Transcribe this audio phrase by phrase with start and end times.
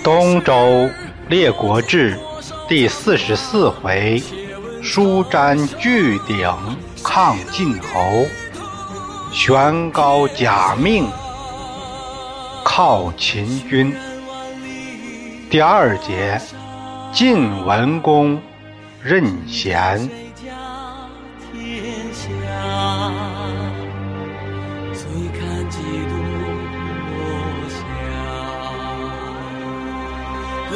[0.02, 0.88] 《东周
[1.28, 2.16] 列国志》
[2.66, 4.22] 第四十四回：
[4.82, 6.50] 舒詹拒鼎
[7.04, 8.24] 抗晋侯，
[9.30, 11.06] 玄高假命
[12.64, 13.94] 靠秦军。
[15.50, 16.40] 第二节：
[17.12, 18.40] 晋文公
[19.02, 20.08] 任贤。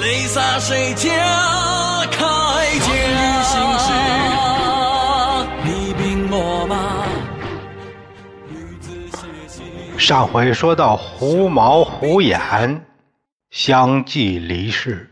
[0.00, 1.08] 泪洒谁家
[2.10, 2.84] 铠甲？
[5.64, 7.06] 厉兵秣马。
[9.96, 12.80] 上回说到胡毛、胡衍
[13.50, 15.08] 相继离世，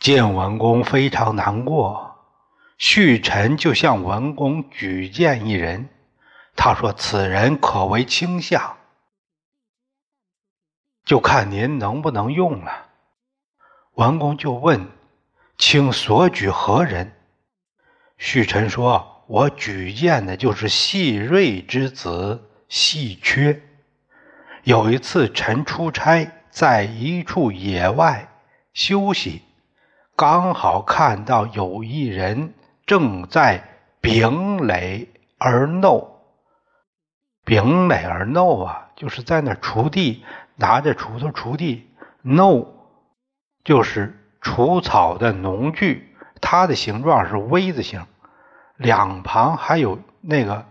[0.00, 2.16] 晋文公非常难过。
[2.78, 5.90] 旭臣就向文公举荐一人，
[6.56, 8.76] 他说：“此人可为卿相，
[11.04, 12.86] 就看您能不能用了。”
[13.94, 14.88] 文公就问
[15.58, 17.12] ：“卿所举何人？”
[18.16, 23.60] 旭臣说：“我举荐的就是细瑞之子细缺。
[24.62, 28.32] 有一次，臣出差，在一处野外
[28.72, 29.42] 休息，
[30.16, 32.54] 刚好看到有一人
[32.86, 33.62] 正在
[34.00, 36.08] 秉垒而耨。
[37.44, 40.24] 秉垒而耨啊，就是在那锄地，
[40.56, 41.90] 拿着锄头锄地，
[42.24, 42.66] 耨。”
[43.64, 48.06] 就是除草的农具，它的形状是 V 字形，
[48.76, 50.66] 两旁还有那个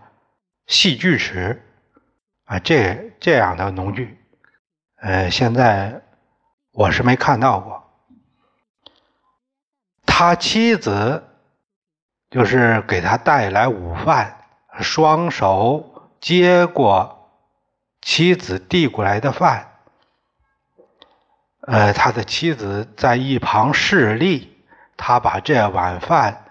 [0.66, 1.62] 细锯齿
[2.44, 4.18] 啊，这这样的农具，
[4.96, 6.02] 呃，现在
[6.72, 7.82] 我是没看到过。
[10.04, 11.24] 他妻子
[12.30, 14.44] 就是给他带来午饭，
[14.80, 17.30] 双手接过
[18.02, 19.71] 妻子递过来的饭。
[21.64, 24.52] 呃，他的妻子在一旁侍立，
[24.96, 26.44] 他把这碗饭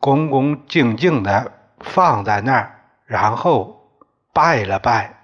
[0.00, 3.92] 恭恭敬敬的放在那儿，然后
[4.32, 5.14] 拜了拜，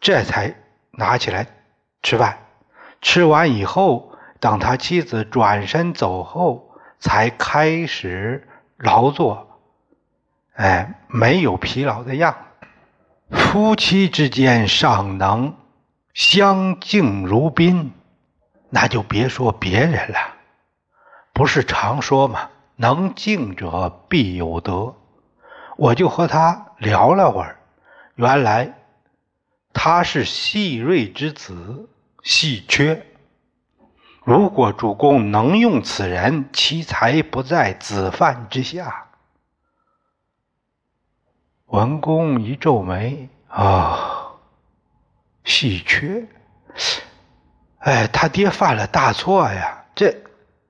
[0.00, 0.54] 这才
[0.92, 1.46] 拿起来
[2.02, 2.38] 吃饭。
[3.02, 8.48] 吃完以后，等他妻子转身走后，才开始
[8.78, 9.60] 劳作，
[10.54, 13.36] 哎，没有疲劳的样子。
[13.36, 15.54] 夫妻之间尚能。
[16.18, 17.92] 相敬如宾，
[18.70, 20.18] 那就别说别人了。
[21.32, 22.50] 不是常说吗？
[22.74, 24.96] 能敬者必有德。
[25.76, 27.60] 我就和他聊了会儿，
[28.16, 28.74] 原来
[29.72, 31.88] 他是细锐之子，
[32.24, 33.06] 细缺。
[34.24, 39.06] 如果主公能用此人，其才不在子犯之下。
[41.66, 44.16] 文公一皱眉，啊。
[45.48, 46.26] 稀缺，
[47.78, 49.82] 哎，他爹犯了大错呀！
[49.94, 50.14] 这，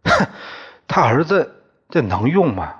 [0.05, 0.28] 哼
[0.87, 2.77] 他儿子这能用吗？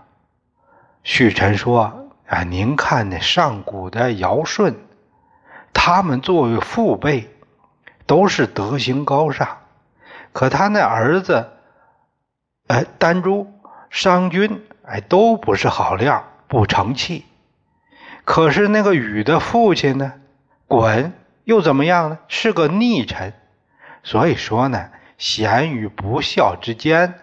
[1.03, 4.76] 旭臣说：“啊，您看那上古的尧舜，
[5.75, 7.28] 他们作为父辈，
[8.06, 9.59] 都是德行高尚。
[10.32, 11.50] 可他那儿子，
[12.69, 13.53] 哎，丹朱、
[13.91, 17.26] 商君，哎，都不是好料，不成器。
[18.25, 20.12] 可是那个禹的父亲呢，
[20.69, 21.10] 鲧。”
[21.48, 22.19] 又怎么样呢？
[22.28, 23.32] 是个逆臣，
[24.03, 27.14] 所以说呢，贤与不孝之间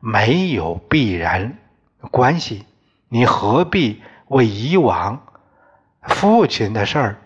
[0.00, 1.58] 没有必然
[2.10, 2.64] 关系。
[3.10, 5.22] 你何必为以往
[6.00, 7.16] 父亲的事儿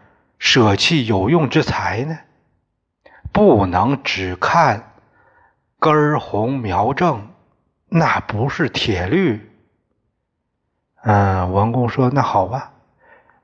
[0.41, 2.19] 舍弃有用之才呢？
[3.31, 4.95] 不能只看
[5.79, 7.29] 根红苗正，
[7.89, 9.49] 那不是铁律。
[11.05, 12.73] 嗯，文公说：“那好吧，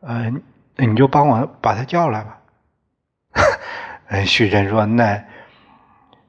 [0.00, 0.42] 嗯，
[0.74, 2.34] 你就帮我把他叫来吧。”
[4.08, 5.22] 哎，旭臣说：“那，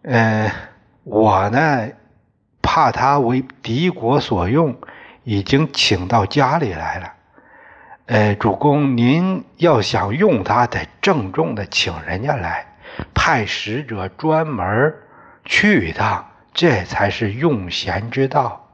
[0.02, 0.52] 呃，
[1.04, 1.88] 我呢，
[2.62, 4.78] 怕他为敌国所用，
[5.24, 7.14] 已经请到家里来了。
[8.08, 12.66] 呃，主公，您要想用他，得郑重的请人家来，
[13.14, 14.94] 派使者专门
[15.46, 18.68] 去一趟，这才是用贤之道。”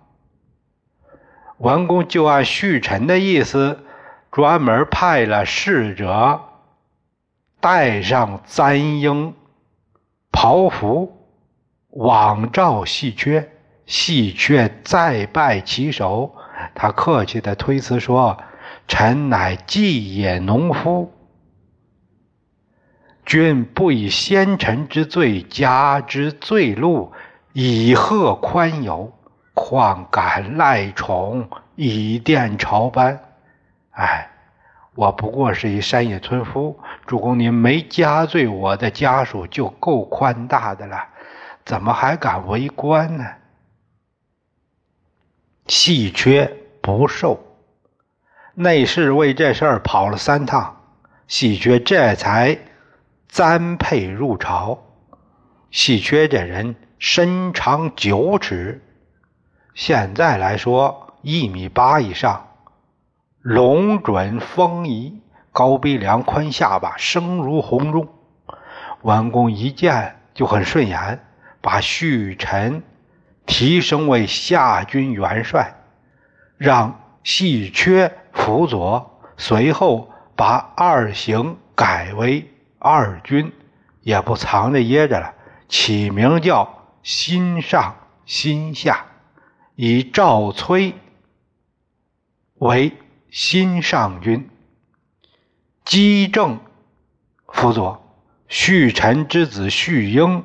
[1.59, 3.85] 文公就按旭臣的意思，
[4.31, 6.41] 专门派了使者。
[7.65, 9.33] 带上簪缨
[10.31, 11.17] 袍服，
[11.89, 13.49] 往召细缺。
[13.87, 16.35] 细缺再拜其手，
[16.75, 18.37] 他客气的推辞说
[18.87, 21.11] ：“臣乃季野农夫，
[23.25, 27.13] 君不以先臣之罪加之罪禄，
[27.53, 29.11] 以贺宽宥，
[29.55, 33.19] 况敢赖宠以垫朝班？”
[33.89, 34.29] 哎，
[34.95, 41.09] 我不过是一山野村夫，主公您没加罪我的家属就够宽大的了，
[41.65, 43.25] 怎么还敢为官呢？
[45.67, 46.49] 细缺
[46.81, 47.43] 不受，
[48.53, 50.81] 内侍为这事儿跑了三趟，
[51.27, 52.57] 细缺这才
[53.27, 54.81] 簪配入朝。
[55.71, 58.81] 细缺这人身长九尺，
[59.73, 62.47] 现在来说一米八以上，
[63.45, 65.21] 龙准丰仪，
[65.51, 68.07] 高鼻梁，宽下巴，声如洪钟。
[69.03, 71.23] 文公一见就很顺眼，
[71.61, 72.81] 把旭臣。
[73.45, 75.75] 提升为夏军元帅，
[76.57, 83.53] 让细缺辅佐，随后把二行改为二军，
[84.01, 85.35] 也不藏着掖着了，
[85.69, 87.95] 起名叫新上、
[88.25, 89.05] 新下，
[89.75, 90.95] 以赵崔
[92.55, 92.91] 为
[93.35, 94.49] 新上军，
[95.83, 96.57] 姬正
[97.49, 98.01] 辅佐，
[98.47, 100.41] 旭臣之子旭英，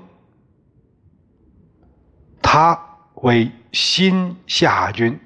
[2.43, 2.89] 他。
[3.15, 5.21] 为新下军，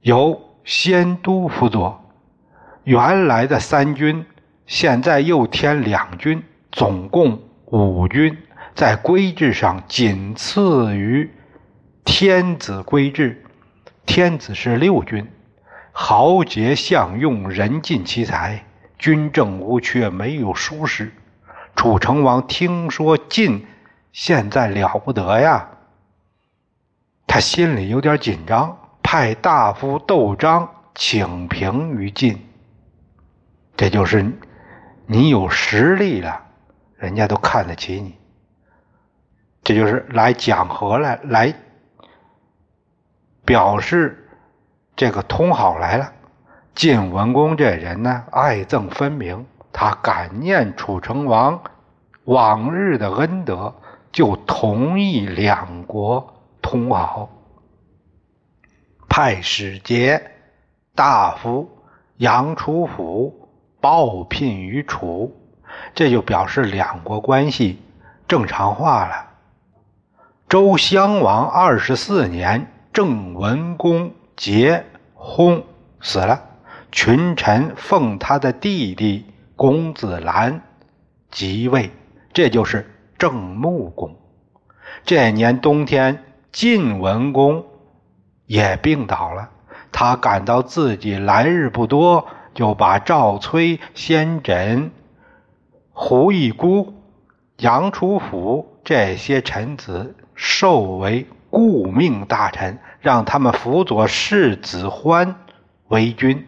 [0.00, 2.02] 由先都辅佐。
[2.82, 4.26] 原来的三军，
[4.66, 6.42] 现在又添两军，
[6.72, 8.36] 总共五军，
[8.74, 11.30] 在规制上仅次于
[12.04, 13.44] 天子规制。
[14.06, 15.30] 天子是六军，
[16.02, 18.64] 豪杰相用，人尽其才，
[18.98, 21.12] 军政无缺，没有疏失。
[21.76, 23.66] 楚成王听说晋
[24.10, 25.68] 现在了不得呀！
[27.26, 32.48] 他心里有点紧张，派大夫窦章请平于晋。
[33.76, 34.32] 这就是
[35.04, 36.46] 你有实力了，
[36.96, 38.16] 人家都看得起你。
[39.62, 41.54] 这就是来讲和来，来
[43.44, 44.19] 表示
[45.00, 46.12] 这个通好来了。
[46.74, 51.58] 晋文公这人呢，爱憎分明，他感念楚成王
[52.24, 53.74] 往日的恩德，
[54.12, 56.34] 就同意两国。
[56.60, 57.30] 通好，
[59.08, 60.32] 派使节、
[60.94, 61.66] 大夫
[62.18, 63.48] 杨楚甫
[63.80, 65.34] 报聘于楚，
[65.94, 67.80] 这就表示两国关系
[68.28, 69.30] 正常化了。
[70.46, 75.62] 周襄王二十四年，郑文公结轰
[76.00, 76.42] 死了，
[76.90, 80.62] 群臣奉他的弟弟公子兰
[81.30, 81.90] 即位，
[82.32, 84.16] 这就是郑穆公。
[85.04, 86.24] 这年冬天。
[86.52, 87.64] 晋文公
[88.46, 89.50] 也病倒了，
[89.92, 94.90] 他感到自己来日不多，就把赵崔、先轸、
[95.92, 96.92] 胡一孤、
[97.58, 105.34] 杨楚甫这些臣子授为顾命大臣，让他们辅佐世子欢
[105.88, 106.46] 为君，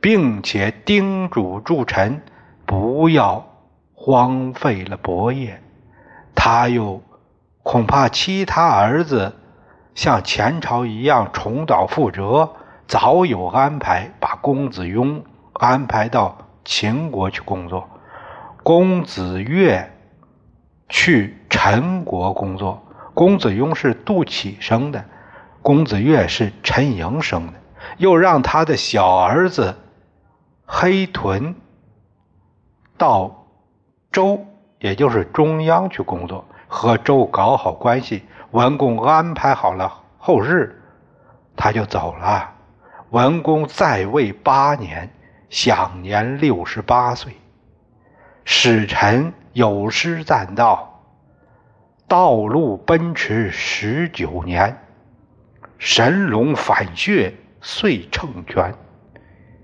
[0.00, 2.22] 并且叮嘱诸臣
[2.66, 3.46] 不要
[3.94, 5.62] 荒废了伯业。
[6.34, 7.02] 他又。
[7.64, 9.36] 恐怕其他儿子
[9.94, 12.54] 像前朝一样重蹈覆辙，
[12.86, 17.86] 早有安排，把公子雍安排到秦国去工作，
[18.62, 19.92] 公子越
[20.88, 22.82] 去陈国工作。
[23.12, 25.04] 公子雍是杜启生的，
[25.62, 27.54] 公子越是陈莹生的，
[27.98, 29.76] 又让他的小儿子
[30.64, 31.54] 黑豚
[32.96, 33.46] 到
[34.10, 34.46] 周，
[34.78, 36.44] 也就是中央去工作。
[36.70, 40.82] 和周搞好关系，文公安排好了后事，
[41.56, 42.52] 他就走了。
[43.10, 45.10] 文公在位八年，
[45.48, 47.32] 享年六十八岁。
[48.44, 51.02] 使臣有诗赞道
[52.06, 54.76] ：“道路奔驰十九年，
[55.78, 58.74] 神龙反血遂称权。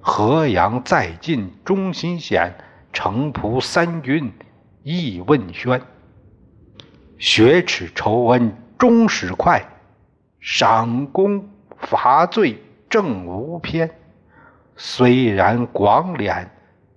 [0.01, 2.55] 河阳再进中心险，
[2.93, 4.33] 城濮三军
[4.83, 5.83] 亦问宣。”
[7.19, 9.67] 雪耻仇恩终始快，
[10.41, 13.91] 赏功罚罪正无偏。
[14.77, 16.47] 虽然广敛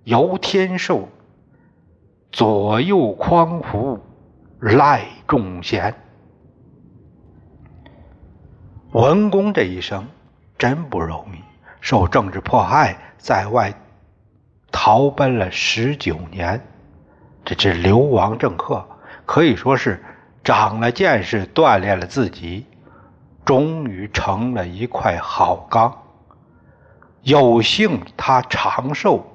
[0.04, 1.08] 由天授，
[2.30, 4.00] 左右匡扶
[4.60, 5.94] 赖众贤。
[8.92, 10.06] 文公这一生
[10.56, 11.38] 真不容易，
[11.80, 13.74] 受政治迫害，在外
[14.70, 16.66] 逃奔了十九年，
[17.44, 18.86] 这是流亡政客，
[19.24, 20.02] 可以说是。
[20.44, 22.64] 长了见识，锻炼了自己，
[23.44, 25.94] 终于成了一块好钢。
[27.20, 29.26] 有幸他长寿，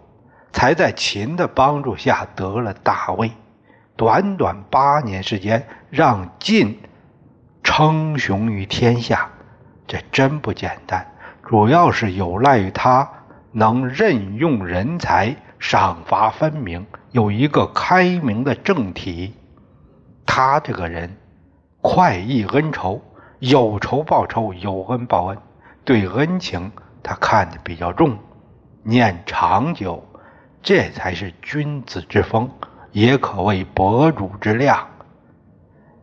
[0.52, 3.32] 才在秦的帮助下得了大位。
[3.96, 6.80] 短短八年时间，让晋
[7.62, 9.30] 称雄于天下，
[9.94, 11.06] 这真不简单。
[11.48, 13.08] 主要是有赖于他
[13.52, 19.36] 能任用人才，赏罚分明，有一个开明的政体。
[20.26, 21.16] 他这个人
[21.80, 23.04] 快意恩仇，
[23.38, 25.38] 有仇报仇，有恩报恩，
[25.86, 26.72] 对恩情
[27.04, 28.18] 他看得比较重，
[28.82, 30.04] 念长久，
[30.64, 32.50] 这才是君子之风，
[32.92, 34.88] 也可谓博主之量。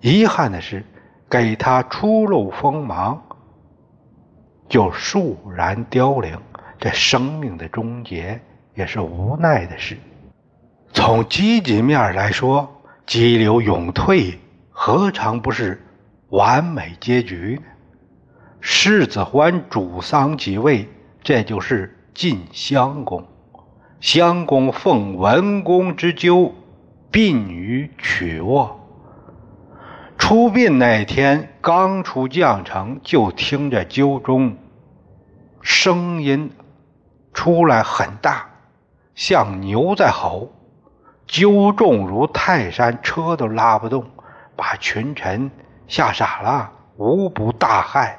[0.00, 0.84] 遗憾的是，
[1.28, 3.20] 给他初露锋芒，
[4.70, 6.38] 就倏然凋零。
[6.78, 8.40] 这生命的终结
[8.74, 9.98] 也是无奈的事。
[10.94, 14.38] 从积极面来说，激流勇退
[14.70, 15.78] 何尝不是
[16.30, 17.66] 完美结局呢？
[18.60, 20.88] 世子欢主丧即位，
[21.22, 23.26] 这就是晋襄公。
[24.00, 26.54] 襄公奉文公之纠，
[27.10, 28.79] 殡于曲沃。
[30.20, 34.58] 出殡那天，刚出将城，就听着鸠中
[35.62, 36.52] 声音。
[37.32, 38.50] 出来很大，
[39.14, 40.52] 像牛在吼，
[41.26, 44.04] 纠重如泰山，车都拉不动，
[44.54, 45.50] 把群臣
[45.88, 48.16] 吓傻了，无不大骇。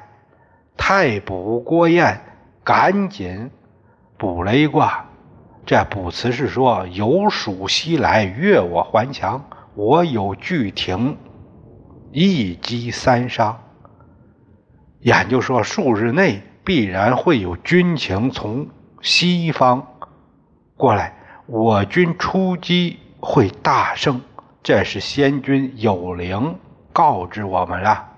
[0.76, 2.20] 太卜郭燕
[2.64, 3.50] 赶紧
[4.18, 5.06] 卜了一卦，
[5.64, 9.44] 这卜辞是说：“有鼠西来，越我还强。
[9.74, 11.16] 我有巨庭，
[12.12, 13.60] 一击三伤。”
[15.00, 18.68] 也就说数日内必然会有军情从。
[19.04, 19.84] 西方
[20.76, 21.12] 过来，
[21.46, 24.20] 我军出击会大胜，
[24.62, 26.56] 这是先君有灵
[26.92, 28.10] 告知我们了。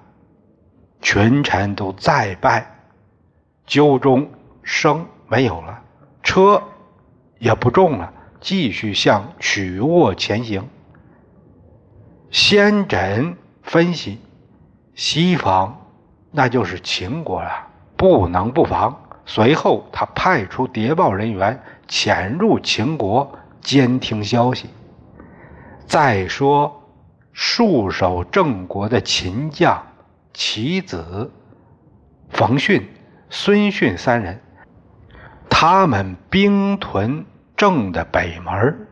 [1.00, 2.66] 群臣都再拜，
[3.66, 4.30] 鸠中
[4.62, 5.82] 声没有了，
[6.22, 6.62] 车
[7.38, 10.68] 也不重了，继续向曲沃前行。
[12.30, 14.20] 先诊分析，
[14.94, 15.76] 西方
[16.30, 17.50] 那就是秦国了，
[17.96, 18.96] 不能不防。
[19.26, 24.68] 随后，他派出谍报人员潜入秦国监听消息。
[25.86, 26.82] 再说，
[27.34, 29.82] 戍守郑国的秦将
[30.34, 31.32] 其子
[32.28, 32.86] 冯逊、
[33.30, 34.40] 孙逊三人，
[35.48, 37.24] 他们兵屯
[37.56, 38.86] 郑的北门，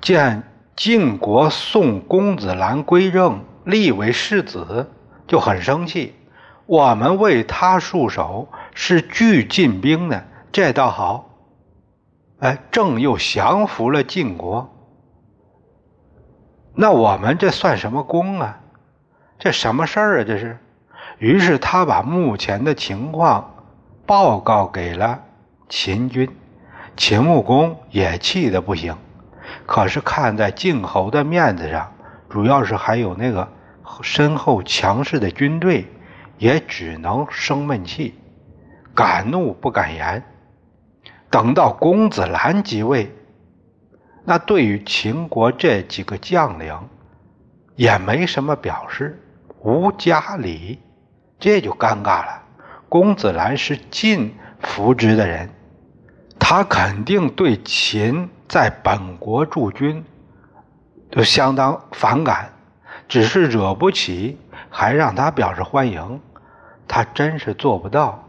[0.00, 0.42] 见
[0.78, 4.88] 晋国送公子兰归政，立为世子，
[5.26, 6.14] 就很生气。
[6.66, 8.48] 我们为他戍守。
[8.74, 11.30] 是拒晋兵的，这倒好。
[12.38, 14.72] 哎，郑又降服了晋国，
[16.76, 18.60] 那我们这算什么功啊？
[19.36, 20.24] 这什么事儿啊？
[20.24, 20.56] 这是。
[21.18, 23.64] 于是他把目前的情况
[24.06, 25.20] 报告给了
[25.68, 26.30] 秦军，
[26.96, 28.96] 秦穆公也气得不行。
[29.66, 31.92] 可是看在晋侯的面子上，
[32.28, 33.48] 主要是还有那个
[34.02, 35.86] 身后强势的军队，
[36.38, 38.18] 也只能生闷气。
[38.94, 40.24] 敢怒不敢言。
[41.30, 43.14] 等到公子兰即位，
[44.24, 46.74] 那对于秦国这几个将领
[47.76, 49.22] 也没什么表示，
[49.60, 50.78] 无家礼，
[51.38, 52.42] 这就尴尬了。
[52.88, 55.50] 公子兰是晋扶植的人，
[56.38, 60.02] 他肯定对秦在本国驻军
[61.10, 62.50] 都相当反感，
[63.06, 64.38] 只是惹不起，
[64.70, 66.20] 还让他表示欢迎，
[66.86, 68.24] 他真是做不到。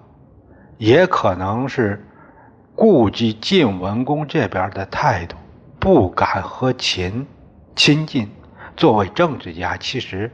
[0.77, 2.05] 也可能是
[2.75, 5.35] 顾及晋文公这边的态度，
[5.79, 7.25] 不敢和秦
[7.75, 8.29] 亲近。
[8.77, 10.31] 作为政治家，其实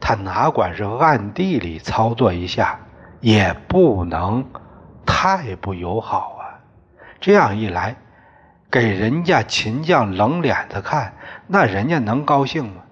[0.00, 2.78] 他哪管是暗地里操作一下，
[3.20, 4.44] 也不能
[5.04, 6.62] 太不友好啊。
[7.20, 7.96] 这样一来，
[8.70, 11.14] 给人家秦将冷脸子看，
[11.46, 12.82] 那人家能高兴吗？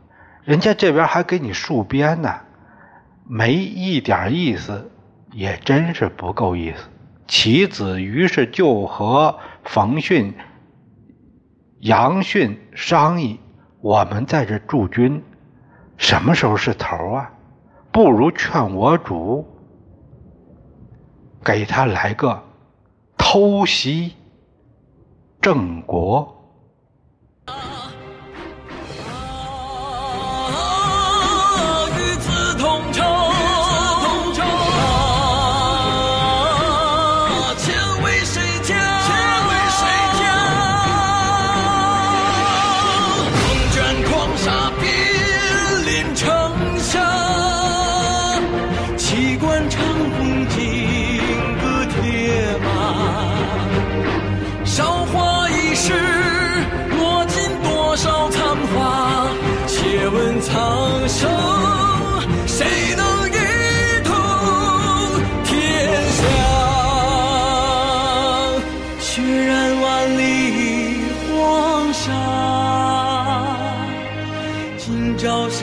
[0.45, 2.41] 人家这边还给你戍边呢，
[3.25, 4.91] 没一点意思，
[5.33, 6.89] 也真是不够意思。
[7.27, 10.33] 其子于是就和冯逊、
[11.81, 13.41] 杨逊商议
[13.83, 15.23] ：“我们在这驻军，
[15.97, 17.33] 什么时候是头啊？
[17.91, 19.47] 不如劝我主
[21.45, 22.43] 给他来个
[23.17, 24.13] 偷袭
[25.41, 26.33] 郑国。”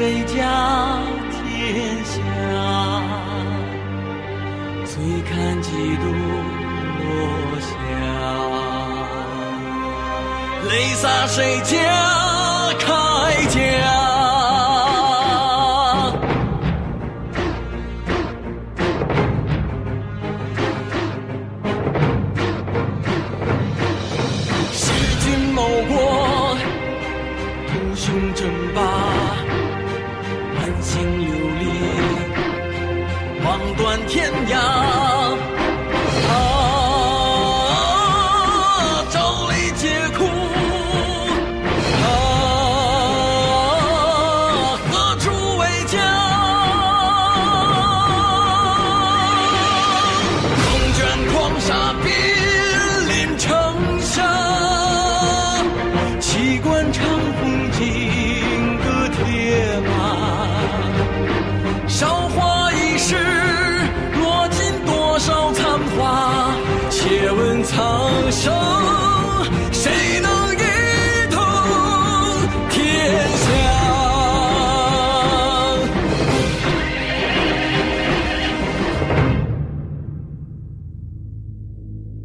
[0.03, 0.35] 谁家
[1.31, 2.11] 天下？
[4.83, 4.91] 醉
[5.21, 5.31] 看
[5.61, 6.03] 几度
[6.99, 7.07] 落
[7.61, 7.69] 霞。
[10.69, 11.71] 泪洒谁家
[12.79, 12.85] 铠
[13.47, 14.02] 甲？
[51.65, 52.32] champion.